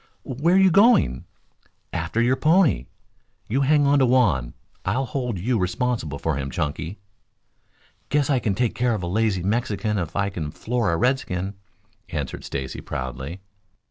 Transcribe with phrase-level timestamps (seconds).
[0.23, 1.25] "Where are you going?"
[1.93, 2.87] "After your pony.
[3.47, 4.55] You hang on to Juan.
[4.83, 6.97] I'll hold you responsible for him, Chunky."
[8.09, 11.53] "Guess I can take care of a lazy Mexican if I can floor a redskin,"
[12.09, 13.41] answered Stacy proudly.